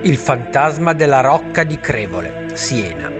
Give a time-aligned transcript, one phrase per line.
[0.00, 3.10] Il fantasma della rocca di Crevole, Siena.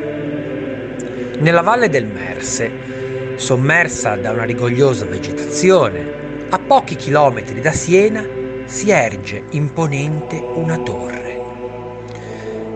[1.41, 8.25] Nella valle del Merse, sommersa da una rigogliosa vegetazione, a pochi chilometri da Siena
[8.65, 11.41] si erge imponente una torre.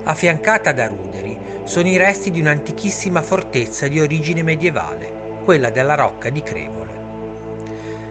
[0.02, 6.28] Affiancata da ruderi sono i resti di un'antichissima fortezza di origine medievale, quella della rocca
[6.28, 7.00] di Crevole.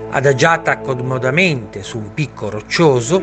[0.10, 3.22] Adagiata comodamente su un picco roccioso,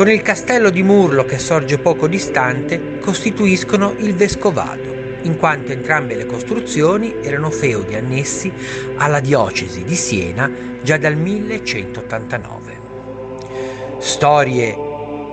[0.00, 6.14] con il castello di Murlo che sorge poco distante, costituiscono il Vescovado, in quanto entrambe
[6.14, 8.50] le costruzioni erano feudi annessi
[8.96, 10.50] alla diocesi di Siena
[10.80, 12.80] già dal 1189.
[13.98, 14.74] Storie,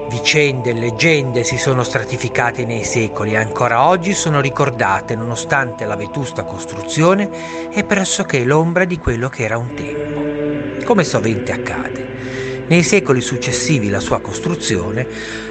[0.09, 5.95] vicende e leggende si sono stratificate nei secoli e ancora oggi sono ricordate nonostante la
[5.95, 10.83] vetusta costruzione e pressoché l'ombra di quello che era un tempo.
[10.83, 12.36] Come sovente accade,
[12.67, 15.07] nei secoli successivi alla sua costruzione,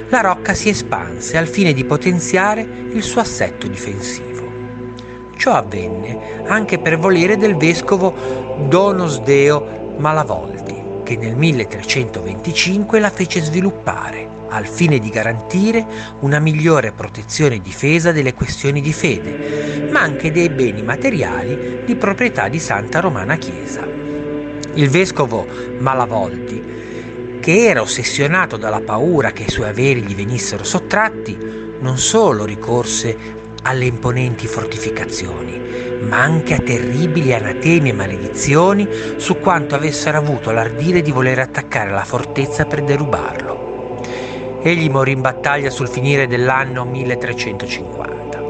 [0.09, 4.35] la rocca si espanse al fine di potenziare il suo assetto difensivo.
[5.35, 8.13] Ciò avvenne anche per volere del vescovo
[8.67, 15.85] Donos Deo Malavoldi, che nel 1325 la fece sviluppare al fine di garantire
[16.19, 21.95] una migliore protezione e difesa delle questioni di fede, ma anche dei beni materiali di
[21.95, 23.85] proprietà di Santa Romana Chiesa.
[24.73, 25.45] Il vescovo
[25.79, 26.86] Malavoldi
[27.47, 31.37] che era ossessionato dalla paura che i suoi averi gli venissero sottratti,
[31.79, 33.15] non solo ricorse
[33.63, 41.01] alle imponenti fortificazioni, ma anche a terribili anatemi e maledizioni su quanto avessero avuto l'ardire
[41.01, 44.01] di voler attaccare la fortezza per derubarlo.
[44.61, 48.43] Egli morì in battaglia sul finire dell'anno 1350.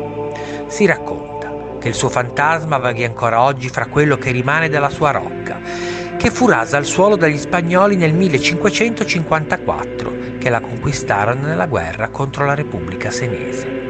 [0.66, 5.12] Si racconta che il suo fantasma vaghi ancora oggi fra quello che rimane della sua
[5.12, 5.87] rocca
[6.28, 12.46] che fu rasa al suolo dagli spagnoli nel 1554, che la conquistarono nella guerra contro
[12.46, 13.86] la Repubblica Senese.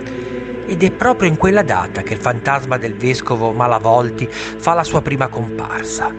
[0.67, 5.01] Ed è proprio in quella data che il fantasma del vescovo Malavolti fa la sua
[5.01, 6.13] prima comparsa.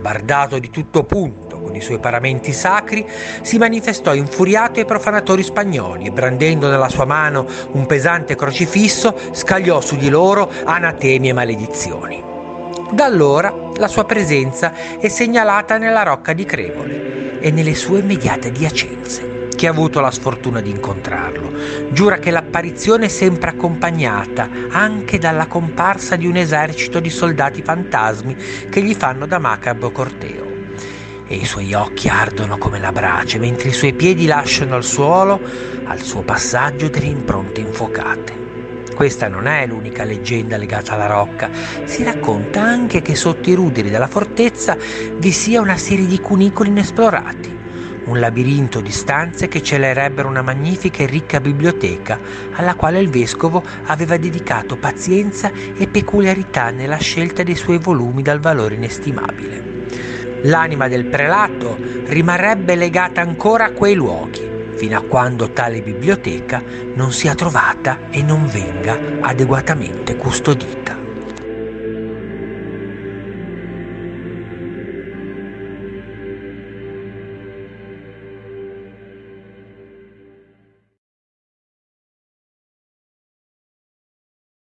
[0.00, 3.04] Bardato di tutto punto, con i suoi paramenti sacri,
[3.42, 9.80] si manifestò infuriato ai profanatori spagnoli e brandendo nella sua mano un pesante crocifisso, scagliò
[9.80, 12.22] su di loro anatemi e maledizioni.
[12.92, 18.48] Da allora la sua presenza è segnalata nella rocca di Crevole e nelle sue immediate
[18.48, 19.48] adiacenze.
[19.54, 21.52] Chi ha avuto la sfortuna di incontrarlo
[21.90, 28.36] giura che l'apparizione è sempre accompagnata anche dalla comparsa di un esercito di soldati fantasmi
[28.68, 30.52] che gli fanno da macabro corteo.
[31.26, 35.40] E i suoi occhi ardono come la brace, mentre i suoi piedi lasciano al suolo,
[35.84, 38.42] al suo passaggio, delle impronte infuocate.
[38.94, 41.50] Questa non è l'unica leggenda legata alla rocca,
[41.84, 44.76] si racconta anche che sotto i ruderi della fortezza
[45.16, 47.58] vi sia una serie di cunicoli inesplorati,
[48.04, 52.20] un labirinto di stanze che celerebbero una magnifica e ricca biblioteca
[52.52, 58.40] alla quale il vescovo aveva dedicato pazienza e peculiarità nella scelta dei suoi volumi dal
[58.40, 59.72] valore inestimabile.
[60.42, 66.62] L'anima del prelato rimarrebbe legata ancora a quei luoghi fino a quando tale biblioteca
[66.94, 70.93] non sia trovata e non venga adeguatamente custodita.